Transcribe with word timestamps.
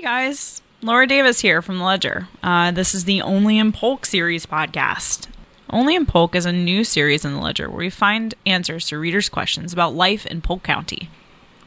Hey 0.00 0.06
guys, 0.06 0.62
Laura 0.80 1.06
Davis 1.06 1.42
here 1.42 1.60
from 1.60 1.76
the 1.76 1.84
Ledger. 1.84 2.26
Uh, 2.42 2.70
this 2.70 2.94
is 2.94 3.04
the 3.04 3.20
Only 3.20 3.58
in 3.58 3.70
Polk 3.70 4.06
series 4.06 4.46
podcast. 4.46 5.28
Only 5.68 5.94
in 5.94 6.06
Polk 6.06 6.34
is 6.34 6.46
a 6.46 6.52
new 6.52 6.84
series 6.84 7.22
in 7.22 7.34
the 7.34 7.38
Ledger 7.38 7.68
where 7.68 7.80
we 7.80 7.90
find 7.90 8.34
answers 8.46 8.86
to 8.86 8.98
readers' 8.98 9.28
questions 9.28 9.74
about 9.74 9.94
life 9.94 10.24
in 10.24 10.40
Polk 10.40 10.62
County. 10.62 11.10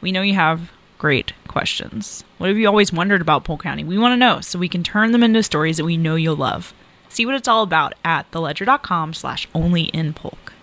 We 0.02 0.12
know 0.12 0.24
you 0.24 0.34
have 0.34 0.72
great 0.98 1.34
questions. 1.48 2.24
What 2.40 2.48
have 2.48 2.58
you 2.58 2.68
always 2.68 2.92
wondered 2.92 3.22
about 3.22 3.44
Polk 3.44 3.62
County? 3.62 3.84
We 3.84 4.00
want 4.00 4.14
to 4.14 4.18
know 4.18 4.42
so 4.42 4.58
we 4.58 4.68
can 4.68 4.82
turn 4.82 5.12
them 5.12 5.22
into 5.22 5.44
stories 5.44 5.78
that 5.78 5.86
we 5.86 5.96
know 5.96 6.16
you'll 6.16 6.36
love. 6.36 6.74
See 7.10 7.28
what 7.28 7.36
it's 7.36 7.48
all 7.48 7.62
about 7.62 7.94
at 8.04 8.32
theledger.com 8.32 9.14
slash 9.14 9.48
only 9.54 9.84
in 9.84 10.12
Polk. 10.12 10.54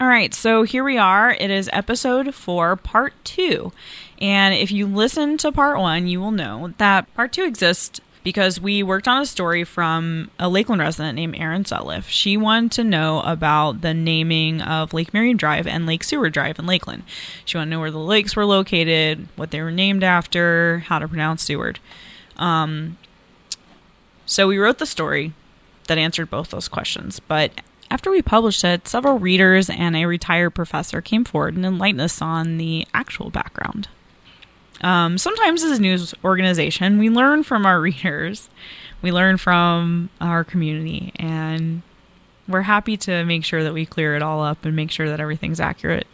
All 0.00 0.06
right, 0.06 0.32
so 0.32 0.62
here 0.62 0.84
we 0.84 0.96
are. 0.96 1.32
It 1.32 1.50
is 1.50 1.68
episode 1.72 2.32
four, 2.32 2.76
part 2.76 3.14
two. 3.24 3.72
And 4.20 4.54
if 4.54 4.70
you 4.70 4.86
listen 4.86 5.36
to 5.38 5.50
part 5.50 5.76
one, 5.76 6.06
you 6.06 6.20
will 6.20 6.30
know 6.30 6.72
that 6.78 7.12
part 7.14 7.32
two 7.32 7.42
exists 7.42 8.00
because 8.22 8.60
we 8.60 8.80
worked 8.84 9.08
on 9.08 9.20
a 9.20 9.26
story 9.26 9.64
from 9.64 10.30
a 10.38 10.48
Lakeland 10.48 10.80
resident 10.80 11.16
named 11.16 11.34
Erin 11.36 11.64
Sutliff. 11.64 12.04
She 12.04 12.36
wanted 12.36 12.70
to 12.72 12.84
know 12.84 13.22
about 13.22 13.80
the 13.80 13.92
naming 13.92 14.62
of 14.62 14.94
Lake 14.94 15.12
Miriam 15.12 15.36
Drive 15.36 15.66
and 15.66 15.84
Lake 15.84 16.04
Seward 16.04 16.32
Drive 16.32 16.60
in 16.60 16.66
Lakeland. 16.66 17.02
She 17.44 17.56
wanted 17.56 17.70
to 17.70 17.70
know 17.72 17.80
where 17.80 17.90
the 17.90 17.98
lakes 17.98 18.36
were 18.36 18.46
located, 18.46 19.26
what 19.34 19.50
they 19.50 19.60
were 19.60 19.72
named 19.72 20.04
after, 20.04 20.84
how 20.86 21.00
to 21.00 21.08
pronounce 21.08 21.42
Seward. 21.42 21.80
Um, 22.36 22.98
so 24.26 24.46
we 24.46 24.58
wrote 24.58 24.78
the 24.78 24.86
story 24.86 25.32
that 25.88 25.98
answered 25.98 26.30
both 26.30 26.50
those 26.50 26.68
questions. 26.68 27.18
But 27.18 27.50
after 27.90 28.10
we 28.10 28.22
published 28.22 28.64
it, 28.64 28.86
several 28.86 29.18
readers 29.18 29.70
and 29.70 29.96
a 29.96 30.06
retired 30.06 30.50
professor 30.50 31.00
came 31.00 31.24
forward 31.24 31.56
and 31.56 31.64
enlightened 31.64 32.00
us 32.00 32.20
on 32.20 32.58
the 32.58 32.86
actual 32.92 33.30
background. 33.30 33.88
Um, 34.80 35.18
sometimes, 35.18 35.62
as 35.62 35.78
a 35.78 35.82
news 35.82 36.14
organization, 36.22 36.98
we 36.98 37.10
learn 37.10 37.42
from 37.42 37.66
our 37.66 37.80
readers, 37.80 38.48
we 39.02 39.12
learn 39.12 39.36
from 39.36 40.10
our 40.20 40.44
community, 40.44 41.12
and 41.16 41.82
we're 42.46 42.62
happy 42.62 42.96
to 42.96 43.24
make 43.24 43.44
sure 43.44 43.62
that 43.64 43.74
we 43.74 43.86
clear 43.86 44.16
it 44.16 44.22
all 44.22 44.42
up 44.42 44.64
and 44.64 44.76
make 44.76 44.90
sure 44.90 45.08
that 45.08 45.20
everything's 45.20 45.60
accurate. 45.60 46.06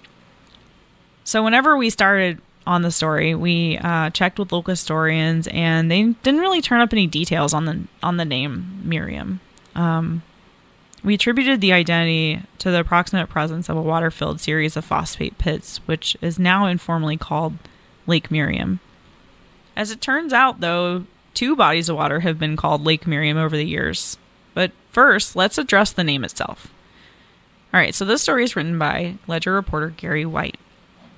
So, 1.25 1.42
whenever 1.42 1.77
we 1.77 1.91
started 1.91 2.41
on 2.66 2.83
the 2.83 2.91
story, 2.91 3.34
we 3.34 3.78
uh, 3.78 4.11
checked 4.11 4.38
with 4.38 4.53
local 4.53 4.72
historians, 4.72 5.47
and 5.48 5.91
they 5.91 6.03
didn't 6.03 6.41
really 6.41 6.62
turn 6.62 6.81
up 6.81 6.92
any 6.92 7.06
details 7.06 7.53
on 7.53 7.64
the 7.64 7.83
on 8.03 8.16
the 8.16 8.25
name 8.25 8.81
Miriam. 8.84 9.41
Um, 9.75 10.22
we 11.05 11.14
attributed 11.14 11.60
the 11.60 11.72
identity 11.72 12.42
to 12.58 12.70
the 12.70 12.80
approximate 12.80 13.28
presence 13.28 13.69
of 13.69 13.77
a 13.77 13.83
water 13.83 14.10
filled 14.10 14.41
series 14.41 14.77
of 14.77 14.84
phosphate 14.84 15.36
pits, 15.36 15.77
which 15.86 16.16
is 16.22 16.38
now 16.38 16.66
informally 16.66 17.19
called 17.19 17.58
Lake 18.06 18.30
Miriam. 18.30 18.80
As 19.77 19.91
it 19.91 20.00
turns 20.00 20.32
out, 20.32 20.60
though, 20.60 21.05
two 21.34 21.55
bodies 21.55 21.91
of 21.91 21.97
water 21.97 22.20
have 22.20 22.38
been 22.38 22.56
called 22.56 22.84
Lake 22.84 23.06
Miriam 23.06 23.36
over 23.36 23.56
the 23.56 23.66
years. 23.66 24.16
But 24.55 24.72
first, 24.91 25.36
let's 25.36 25.58
address 25.58 25.92
the 25.92 26.05
name 26.05 26.25
itself. 26.25 26.72
All 27.75 27.80
right, 27.80 27.94
so 27.94 28.05
this 28.05 28.22
story 28.22 28.44
is 28.44 28.56
written 28.56 28.78
by 28.78 29.16
Ledger 29.27 29.52
reporter 29.52 29.91
Gary 29.91 30.25
White. 30.25 30.58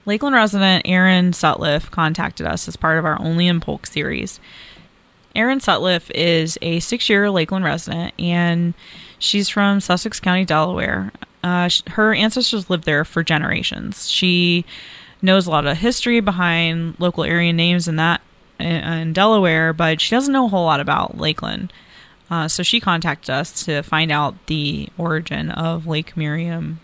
Lakeland 0.04 0.34
resident 0.34 0.86
Erin 0.86 1.32
Sutliff 1.32 1.90
contacted 1.90 2.46
us 2.46 2.66
as 2.66 2.76
part 2.76 2.98
of 2.98 3.04
our 3.04 3.20
Only 3.20 3.46
in 3.46 3.60
Polk 3.60 3.86
series. 3.86 4.40
Erin 5.36 5.60
Sutliff 5.60 6.10
is 6.14 6.58
a 6.62 6.80
six 6.80 7.08
year 7.08 7.30
Lakeland 7.30 7.64
resident 7.64 8.14
and 8.18 8.74
she's 9.18 9.48
from 9.48 9.80
Sussex 9.80 10.18
County, 10.18 10.44
Delaware. 10.44 11.12
Uh, 11.44 11.68
her 11.88 12.14
ancestors 12.14 12.68
lived 12.70 12.84
there 12.84 13.04
for 13.04 13.22
generations. 13.22 14.10
She 14.10 14.64
knows 15.22 15.46
a 15.46 15.50
lot 15.50 15.66
of 15.66 15.76
history 15.78 16.20
behind 16.20 16.96
local 16.98 17.24
area 17.24 17.52
names 17.52 17.86
and 17.86 17.98
that 17.98 18.20
in 18.58 19.12
Delaware, 19.12 19.72
but 19.72 20.00
she 20.00 20.14
doesn't 20.14 20.32
know 20.32 20.46
a 20.46 20.48
whole 20.48 20.64
lot 20.64 20.80
about 20.80 21.18
Lakeland. 21.18 21.72
Uh, 22.30 22.48
so 22.48 22.62
she 22.62 22.80
contacted 22.80 23.30
us 23.30 23.64
to 23.64 23.82
find 23.82 24.10
out 24.10 24.34
the 24.46 24.88
origin 24.98 25.50
of 25.50 25.86
Lake 25.86 26.16
Miriam 26.16 26.80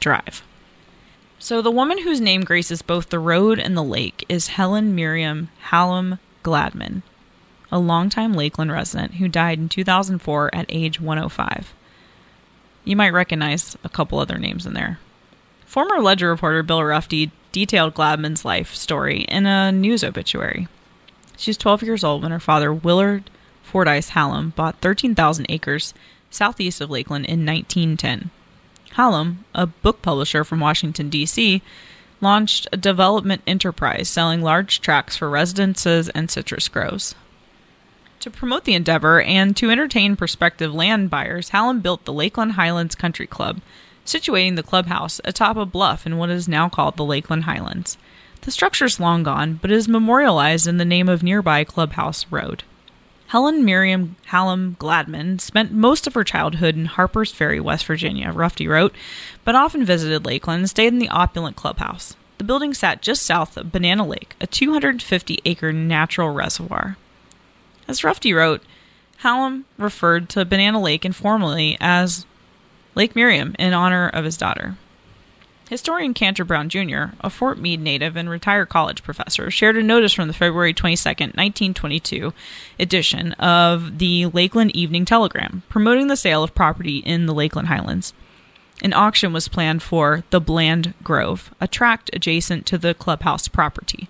Drive. 0.00 0.42
So 1.38 1.60
the 1.60 1.70
woman 1.70 1.98
whose 1.98 2.20
name 2.20 2.42
graces 2.42 2.80
both 2.80 3.10
the 3.10 3.18
road 3.18 3.58
and 3.58 3.76
the 3.76 3.82
lake 3.82 4.24
is 4.28 4.48
Helen 4.48 4.94
Miriam 4.94 5.50
Hallam 5.70 6.18
Gladman, 6.42 7.02
a 7.70 7.78
longtime 7.78 8.34
Lakeland 8.34 8.72
resident 8.72 9.14
who 9.14 9.28
died 9.28 9.58
in 9.58 9.68
2004 9.68 10.54
at 10.54 10.66
age 10.68 11.00
105. 11.00 11.74
You 12.84 12.96
might 12.96 13.12
recognize 13.12 13.76
a 13.82 13.88
couple 13.88 14.18
other 14.18 14.38
names 14.38 14.66
in 14.66 14.74
there. 14.74 14.98
Former 15.64 16.00
Ledger 16.00 16.28
reporter 16.28 16.62
Bill 16.62 16.82
Rufty 16.82 17.32
detailed 17.50 17.94
Gladman's 17.94 18.44
life 18.44 18.74
story 18.74 19.22
in 19.22 19.46
a 19.46 19.72
news 19.72 20.04
obituary. 20.04 20.68
She 21.36 21.50
was 21.50 21.56
12 21.56 21.82
years 21.82 22.04
old 22.04 22.22
when 22.22 22.32
her 22.32 22.40
father, 22.40 22.72
Willard 22.72 23.30
Fordyce 23.62 24.10
Hallam, 24.10 24.50
bought 24.50 24.80
13,000 24.80 25.46
acres 25.48 25.92
southeast 26.30 26.80
of 26.80 26.90
Lakeland 26.90 27.26
in 27.26 27.44
1910. 27.44 28.30
Hallam, 28.92 29.44
a 29.54 29.66
book 29.66 30.00
publisher 30.00 30.44
from 30.44 30.60
Washington, 30.60 31.10
D.C., 31.10 31.60
launched 32.20 32.66
a 32.72 32.76
development 32.76 33.42
enterprise 33.46 34.08
selling 34.08 34.40
large 34.40 34.80
tracts 34.80 35.16
for 35.16 35.28
residences 35.28 36.08
and 36.10 36.30
citrus 36.30 36.68
groves. 36.68 37.14
To 38.26 38.30
promote 38.32 38.64
the 38.64 38.74
endeavor 38.74 39.22
and 39.22 39.56
to 39.56 39.70
entertain 39.70 40.16
prospective 40.16 40.74
land 40.74 41.10
buyers, 41.10 41.50
Hallam 41.50 41.78
built 41.78 42.04
the 42.04 42.12
Lakeland 42.12 42.54
Highlands 42.54 42.96
Country 42.96 43.28
Club, 43.28 43.60
situating 44.04 44.56
the 44.56 44.64
clubhouse 44.64 45.20
atop 45.22 45.56
a 45.56 45.64
bluff 45.64 46.06
in 46.06 46.18
what 46.18 46.30
is 46.30 46.48
now 46.48 46.68
called 46.68 46.96
the 46.96 47.04
Lakeland 47.04 47.44
Highlands. 47.44 47.96
The 48.40 48.50
structure 48.50 48.86
is 48.86 48.98
long 48.98 49.22
gone, 49.22 49.60
but 49.62 49.70
is 49.70 49.86
memorialized 49.86 50.66
in 50.66 50.76
the 50.76 50.84
name 50.84 51.08
of 51.08 51.22
nearby 51.22 51.62
Clubhouse 51.62 52.26
Road. 52.28 52.64
Helen 53.28 53.64
Miriam 53.64 54.16
Hallam 54.24 54.76
Gladman 54.80 55.40
spent 55.40 55.70
most 55.70 56.08
of 56.08 56.14
her 56.14 56.24
childhood 56.24 56.74
in 56.74 56.86
Harper's 56.86 57.30
Ferry, 57.30 57.60
West 57.60 57.86
Virginia, 57.86 58.32
Rufty 58.32 58.66
wrote, 58.66 58.96
but 59.44 59.54
often 59.54 59.84
visited 59.84 60.26
Lakeland 60.26 60.62
and 60.62 60.70
stayed 60.70 60.92
in 60.92 60.98
the 60.98 61.10
opulent 61.10 61.54
clubhouse. 61.54 62.16
The 62.38 62.44
building 62.44 62.74
sat 62.74 63.02
just 63.02 63.22
south 63.22 63.56
of 63.56 63.70
Banana 63.70 64.04
Lake, 64.04 64.34
a 64.40 64.48
250 64.48 65.42
acre 65.44 65.72
natural 65.72 66.30
reservoir. 66.30 66.96
As 67.88 68.04
Rufty 68.04 68.32
wrote, 68.32 68.62
Hallam 69.18 69.64
referred 69.78 70.28
to 70.30 70.44
Banana 70.44 70.80
Lake 70.80 71.04
informally 71.04 71.76
as 71.80 72.26
Lake 72.94 73.14
Miriam 73.14 73.54
in 73.58 73.72
honor 73.72 74.08
of 74.08 74.24
his 74.24 74.36
daughter. 74.36 74.76
Historian 75.68 76.14
Canter 76.14 76.44
Brown 76.44 76.68
Jr., 76.68 77.06
a 77.20 77.30
Fort 77.30 77.58
Meade 77.58 77.80
native 77.80 78.16
and 78.16 78.30
retired 78.30 78.68
college 78.68 79.02
professor, 79.02 79.50
shared 79.50 79.76
a 79.76 79.82
notice 79.82 80.12
from 80.12 80.28
the 80.28 80.34
February 80.34 80.72
22, 80.72 81.08
1922 81.08 82.32
edition 82.78 83.32
of 83.32 83.98
the 83.98 84.26
Lakeland 84.26 84.76
Evening 84.76 85.04
Telegram 85.04 85.62
promoting 85.68 86.06
the 86.06 86.16
sale 86.16 86.44
of 86.44 86.54
property 86.54 86.98
in 86.98 87.26
the 87.26 87.34
Lakeland 87.34 87.66
Highlands. 87.66 88.14
An 88.82 88.92
auction 88.92 89.32
was 89.32 89.48
planned 89.48 89.82
for 89.82 90.22
the 90.30 90.40
Bland 90.40 90.94
Grove, 91.02 91.52
a 91.60 91.66
tract 91.66 92.10
adjacent 92.12 92.64
to 92.66 92.78
the 92.78 92.94
clubhouse 92.94 93.48
property. 93.48 94.08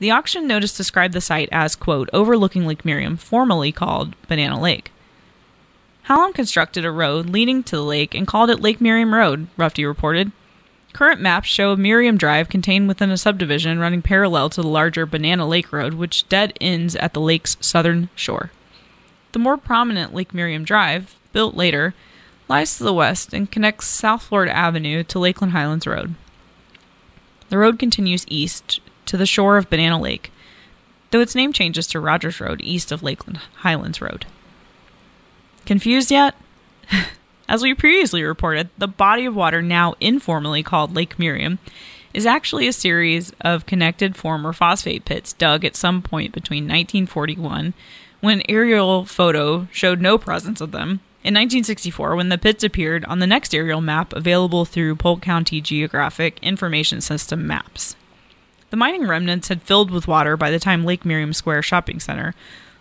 The 0.00 0.10
auction 0.10 0.46
notice 0.46 0.74
described 0.74 1.12
the 1.12 1.20
site 1.20 1.50
as, 1.52 1.76
quote, 1.76 2.08
overlooking 2.14 2.66
Lake 2.66 2.86
Miriam, 2.86 3.18
formerly 3.18 3.70
called 3.70 4.16
Banana 4.28 4.58
Lake. 4.58 4.90
Hallam 6.04 6.32
constructed 6.32 6.86
a 6.86 6.90
road 6.90 7.26
leading 7.26 7.62
to 7.64 7.76
the 7.76 7.84
lake 7.84 8.14
and 8.14 8.26
called 8.26 8.48
it 8.48 8.62
Lake 8.62 8.80
Miriam 8.80 9.14
Road, 9.14 9.48
Rufty 9.58 9.84
reported. 9.84 10.32
Current 10.94 11.20
maps 11.20 11.48
show 11.48 11.76
Miriam 11.76 12.16
Drive 12.16 12.48
contained 12.48 12.88
within 12.88 13.10
a 13.10 13.18
subdivision 13.18 13.78
running 13.78 14.00
parallel 14.00 14.48
to 14.50 14.62
the 14.62 14.68
larger 14.68 15.04
Banana 15.04 15.46
Lake 15.46 15.70
Road, 15.70 15.92
which 15.94 16.26
dead 16.30 16.54
ends 16.62 16.96
at 16.96 17.12
the 17.12 17.20
lake's 17.20 17.58
southern 17.60 18.08
shore. 18.14 18.50
The 19.32 19.38
more 19.38 19.58
prominent 19.58 20.14
Lake 20.14 20.32
Miriam 20.32 20.64
Drive, 20.64 21.14
built 21.34 21.54
later, 21.54 21.94
lies 22.48 22.78
to 22.78 22.84
the 22.84 22.94
west 22.94 23.34
and 23.34 23.50
connects 23.50 23.86
South 23.86 24.22
Florida 24.22 24.56
Avenue 24.56 25.04
to 25.04 25.18
Lakeland 25.18 25.52
Highlands 25.52 25.86
Road. 25.86 26.14
The 27.50 27.58
road 27.58 27.78
continues 27.78 28.24
east 28.28 28.80
to 29.10 29.16
the 29.16 29.26
shore 29.26 29.56
of 29.56 29.68
Banana 29.68 30.00
Lake, 30.00 30.30
though 31.10 31.20
its 31.20 31.34
name 31.34 31.52
changes 31.52 31.88
to 31.88 31.98
Rogers 31.98 32.40
Road 32.40 32.60
east 32.62 32.92
of 32.92 33.02
Lakeland 33.02 33.40
Highlands 33.56 34.00
Road. 34.00 34.24
Confused 35.66 36.12
yet? 36.12 36.36
As 37.48 37.60
we 37.60 37.74
previously 37.74 38.22
reported, 38.22 38.70
the 38.78 38.86
body 38.86 39.24
of 39.24 39.34
water 39.34 39.62
now 39.62 39.94
informally 39.98 40.62
called 40.62 40.94
Lake 40.94 41.18
Miriam 41.18 41.58
is 42.14 42.24
actually 42.24 42.68
a 42.68 42.72
series 42.72 43.32
of 43.40 43.66
connected 43.66 44.14
former 44.14 44.52
phosphate 44.52 45.04
pits 45.04 45.32
dug 45.32 45.64
at 45.64 45.74
some 45.74 46.02
point 46.02 46.32
between 46.32 46.64
1941, 46.64 47.74
when 48.20 48.42
aerial 48.48 49.04
photo 49.04 49.66
showed 49.72 50.00
no 50.00 50.18
presence 50.18 50.60
of 50.60 50.70
them, 50.70 51.00
in 51.24 51.34
1964, 51.34 52.14
when 52.14 52.28
the 52.28 52.38
pits 52.38 52.62
appeared 52.62 53.04
on 53.06 53.18
the 53.18 53.26
next 53.26 53.52
aerial 53.56 53.80
map 53.80 54.12
available 54.12 54.64
through 54.64 54.94
Polk 54.94 55.20
County 55.20 55.60
Geographic 55.60 56.38
Information 56.42 57.00
System 57.00 57.44
maps. 57.44 57.96
The 58.70 58.76
mining 58.76 59.06
remnants 59.06 59.48
had 59.48 59.62
filled 59.62 59.90
with 59.90 60.08
water 60.08 60.36
by 60.36 60.50
the 60.50 60.60
time 60.60 60.84
Lake 60.84 61.04
Miriam 61.04 61.32
Square 61.32 61.62
Shopping 61.62 62.00
Center, 62.00 62.34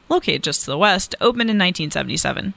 located 0.07 0.43
just 0.43 0.61
to 0.61 0.71
the 0.71 0.77
west, 0.77 1.15
opened 1.19 1.49
in 1.49 1.57
1977. 1.57 2.53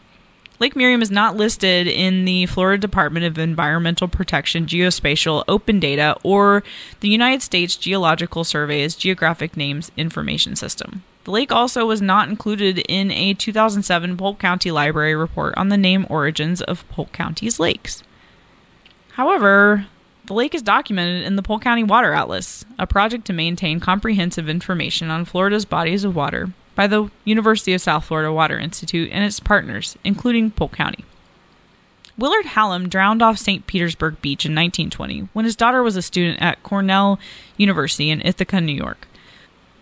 Lake 0.59 0.77
Miriam 0.77 1.03
is 1.03 1.11
not 1.11 1.35
listed 1.35 1.89
in 1.89 2.25
the 2.25 2.47
Florida 2.47 2.81
Department 2.81 3.27
of 3.27 3.39
Environmental 3.39 4.07
Protection 4.07 4.67
Geospatial 4.67 5.43
Open 5.49 5.81
Data 5.81 6.17
or 6.23 6.63
the 7.01 7.09
United 7.09 7.43
States 7.43 7.75
Geological 7.75 8.45
Survey's 8.45 8.95
Geographic 8.95 9.57
Names 9.57 9.91
Information 9.97 10.55
System. 10.55 11.03
The 11.25 11.31
lake 11.31 11.51
also 11.51 11.87
was 11.87 12.03
not 12.03 12.29
included 12.29 12.79
in 12.89 13.11
a 13.11 13.35
2007 13.35 14.17
Polk 14.17 14.39
County 14.39 14.71
Library 14.71 15.15
report 15.17 15.55
on 15.57 15.69
the 15.69 15.77
name 15.77 16.07
origins 16.09 16.61
of 16.63 16.89
Polk 16.91 17.13
County's 17.13 17.59
lakes. 17.59 18.03
However, 19.13 19.87
the 20.27 20.35
lake 20.35 20.55
is 20.55 20.63
documented 20.63 21.25
in 21.25 21.37
the 21.37 21.43
Polk 21.43 21.63
County 21.63 21.83
Water 21.83 22.13
Atlas, 22.13 22.65
a 22.79 22.87
project 22.87 23.25
to 23.27 23.33
maintain 23.33 23.81
comprehensive 23.81 24.49
information 24.49 25.11
on 25.11 25.25
Florida's 25.25 25.65
bodies 25.65 26.05
of 26.05 26.15
water 26.15 26.53
by 26.75 26.87
the 26.87 27.11
University 27.25 27.75
of 27.75 27.81
South 27.81 28.05
Florida 28.05 28.33
Water 28.33 28.59
Institute 28.59 29.11
and 29.13 29.25
its 29.25 29.41
partners, 29.41 29.97
including 30.05 30.51
Polk 30.51 30.73
County. 30.73 31.05
Willard 32.17 32.47
Hallam 32.47 32.89
drowned 32.89 33.23
off 33.23 33.39
St. 33.39 33.67
Petersburg 33.67 34.21
Beach 34.21 34.45
in 34.45 34.53
1920 34.53 35.29
when 35.33 35.45
his 35.45 35.57
daughter 35.57 35.83
was 35.83 35.97
a 35.97 36.03
student 36.03 36.41
at 36.41 36.63
Cornell 36.63 37.19
University 37.57 38.11
in 38.11 38.25
Ithaca, 38.25 38.61
New 38.61 38.75
York. 38.75 39.09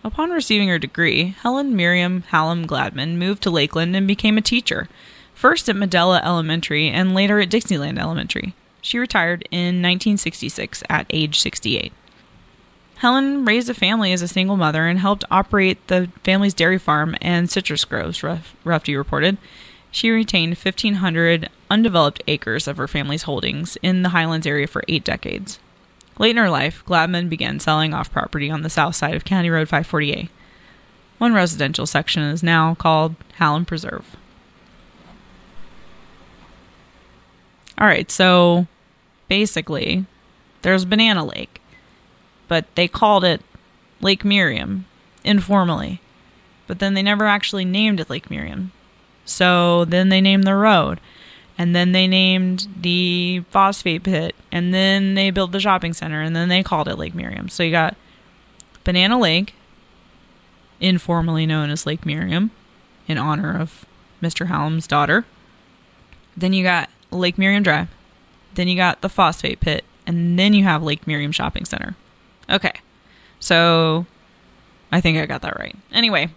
Upon 0.03 0.31
receiving 0.31 0.69
her 0.69 0.79
degree, 0.79 1.35
Helen 1.41 1.75
Miriam 1.75 2.23
Hallam 2.29 2.65
Gladman 2.65 3.17
moved 3.17 3.43
to 3.43 3.51
Lakeland 3.51 3.95
and 3.95 4.07
became 4.07 4.37
a 4.37 4.41
teacher, 4.41 4.87
first 5.35 5.69
at 5.69 5.75
Medulla 5.75 6.21
Elementary 6.23 6.89
and 6.89 7.13
later 7.13 7.39
at 7.39 7.49
Dixieland 7.49 7.99
Elementary. 7.99 8.55
She 8.81 8.97
retired 8.97 9.47
in 9.51 9.81
1966 9.81 10.83
at 10.89 11.05
age 11.11 11.39
68. 11.39 11.93
Helen 12.95 13.45
raised 13.45 13.69
a 13.69 13.73
family 13.73 14.13
as 14.13 14.21
a 14.21 14.27
single 14.27 14.57
mother 14.57 14.87
and 14.87 14.99
helped 14.99 15.23
operate 15.31 15.87
the 15.87 16.09
family's 16.23 16.53
dairy 16.53 16.77
farm 16.77 17.15
and 17.21 17.49
citrus 17.49 17.85
groves, 17.85 18.23
Rufty 18.63 18.95
reported. 18.95 19.37
She 19.89 20.09
retained 20.09 20.55
1,500 20.55 21.49
undeveloped 21.69 22.23
acres 22.27 22.67
of 22.67 22.77
her 22.77 22.87
family's 22.87 23.23
holdings 23.23 23.77
in 23.81 24.03
the 24.03 24.09
Highlands 24.09 24.45
area 24.45 24.67
for 24.67 24.83
eight 24.87 25.03
decades. 25.03 25.59
Late 26.19 26.31
in 26.31 26.37
her 26.37 26.49
life, 26.49 26.83
Gladman 26.85 27.29
began 27.29 27.59
selling 27.59 27.93
off 27.93 28.11
property 28.11 28.51
on 28.51 28.61
the 28.61 28.69
south 28.69 28.95
side 28.95 29.15
of 29.15 29.25
County 29.25 29.49
Road 29.49 29.67
548. 29.67 30.29
One 31.17 31.33
residential 31.33 31.85
section 31.85 32.21
is 32.23 32.43
now 32.43 32.75
called 32.75 33.15
Hallam 33.35 33.65
Preserve. 33.65 34.15
All 37.77 37.87
right, 37.87 38.11
so 38.11 38.67
basically, 39.31 40.05
there's 40.61 40.83
Banana 40.83 41.23
Lake 41.23 41.61
but 42.51 42.65
they 42.75 42.85
called 42.85 43.23
it 43.23 43.39
Lake 44.01 44.25
Miriam 44.25 44.83
informally. 45.23 46.01
But 46.67 46.79
then 46.79 46.95
they 46.95 47.01
never 47.01 47.25
actually 47.25 47.63
named 47.63 48.01
it 48.01 48.09
Lake 48.09 48.29
Miriam. 48.29 48.73
So 49.23 49.85
then 49.85 50.09
they 50.09 50.19
named 50.19 50.43
the 50.43 50.55
road. 50.55 50.99
And 51.57 51.73
then 51.73 51.93
they 51.93 52.07
named 52.07 52.67
the 52.77 53.45
phosphate 53.51 54.03
pit. 54.03 54.35
And 54.51 54.73
then 54.73 55.13
they 55.13 55.31
built 55.31 55.53
the 55.53 55.61
shopping 55.61 55.93
center. 55.93 56.21
And 56.21 56.35
then 56.35 56.49
they 56.49 56.61
called 56.61 56.89
it 56.89 56.97
Lake 56.97 57.15
Miriam. 57.15 57.47
So 57.47 57.63
you 57.63 57.71
got 57.71 57.95
Banana 58.83 59.17
Lake, 59.17 59.53
informally 60.81 61.45
known 61.45 61.69
as 61.69 61.85
Lake 61.85 62.05
Miriam, 62.05 62.51
in 63.07 63.17
honor 63.17 63.57
of 63.57 63.85
Mr. 64.21 64.47
Hallam's 64.47 64.87
daughter. 64.87 65.23
Then 66.35 66.51
you 66.51 66.65
got 66.65 66.89
Lake 67.11 67.37
Miriam 67.37 67.63
Drive. 67.63 67.87
Then 68.55 68.67
you 68.67 68.75
got 68.75 69.01
the 69.01 69.09
phosphate 69.09 69.59
pit. 69.59 69.83
And 70.07 70.37
then 70.37 70.53
you 70.53 70.63
have 70.63 70.83
Lake 70.83 71.05
Miriam 71.07 71.31
Shopping 71.31 71.65
Center. 71.65 71.95
Okay. 72.49 72.73
So 73.39 74.05
I 74.91 75.01
think 75.01 75.17
I 75.17 75.25
got 75.25 75.41
that 75.41 75.57
right. 75.59 75.75
Anyway, 75.91 76.29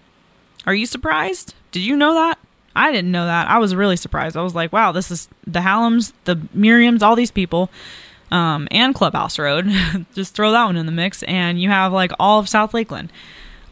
are 0.67 0.75
you 0.75 0.87
surprised? 0.87 1.55
Did 1.73 1.81
you 1.81 1.97
know 1.97 2.15
that? 2.15 2.39
I 2.77 2.91
didn't 2.91 3.13
know 3.13 3.27
that. 3.27 3.49
I 3.49 3.59
was 3.59 3.75
really 3.75 3.97
surprised. 3.97 4.37
I 4.37 4.43
was 4.43 4.55
like, 4.55 4.73
wow, 4.73 4.93
this 4.93 5.11
is 5.11 5.29
the 5.47 5.61
Hallams, 5.61 6.13
the 6.25 6.37
Miriams, 6.37 7.03
all 7.03 7.15
these 7.15 7.31
people, 7.31 7.71
um, 8.31 8.67
and 8.71 8.95
Clubhouse 8.95 9.39
Road. 9.39 9.67
Just 10.15 10.35
throw 10.35 10.51
that 10.53 10.65
one 10.65 10.77
in 10.77 10.87
the 10.87 10.93
mix, 10.93 11.23
and 11.25 11.61
you 11.61 11.69
have 11.69 11.93
like 11.93 12.11
all 12.19 12.41
of 12.41 12.49
South 12.49 12.75
Lakeland. 12.75 13.13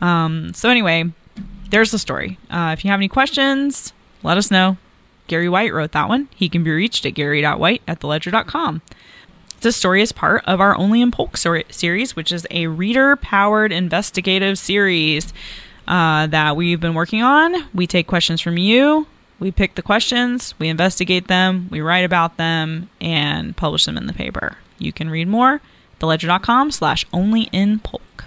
Um, 0.00 0.52
so, 0.54 0.68
anyway, 0.68 1.10
there's 1.70 1.90
the 1.90 1.98
story. 1.98 2.38
Uh, 2.50 2.70
if 2.76 2.84
you 2.84 2.90
have 2.90 3.00
any 3.00 3.08
questions, 3.08 3.92
let 4.22 4.36
us 4.36 4.50
know. 4.50 4.76
Gary 5.32 5.48
White 5.48 5.72
wrote 5.72 5.92
that 5.92 6.10
one. 6.10 6.28
He 6.36 6.50
can 6.50 6.62
be 6.62 6.70
reached 6.70 7.06
at 7.06 7.14
gary.white 7.14 7.80
at 7.88 8.00
theledger.com. 8.00 8.82
This 9.62 9.76
story 9.76 10.02
is 10.02 10.12
part 10.12 10.44
of 10.44 10.60
our 10.60 10.76
Only 10.76 11.00
in 11.00 11.10
Polk 11.10 11.38
series, 11.38 12.14
which 12.14 12.30
is 12.30 12.46
a 12.50 12.66
reader 12.66 13.16
powered 13.16 13.72
investigative 13.72 14.58
series 14.58 15.32
uh, 15.88 16.26
that 16.26 16.54
we've 16.54 16.80
been 16.80 16.92
working 16.92 17.22
on. 17.22 17.66
We 17.72 17.86
take 17.86 18.06
questions 18.06 18.42
from 18.42 18.58
you, 18.58 19.06
we 19.40 19.50
pick 19.50 19.74
the 19.74 19.80
questions, 19.80 20.52
we 20.58 20.68
investigate 20.68 21.28
them, 21.28 21.68
we 21.70 21.80
write 21.80 22.04
about 22.04 22.36
them, 22.36 22.90
and 23.00 23.56
publish 23.56 23.86
them 23.86 23.96
in 23.96 24.08
the 24.08 24.12
paper. 24.12 24.58
You 24.76 24.92
can 24.92 25.08
read 25.08 25.28
more 25.28 25.62
theledger.com 25.98 26.72
slash 26.72 27.06
only 27.10 27.48
in 27.52 27.78
polk. 27.78 28.26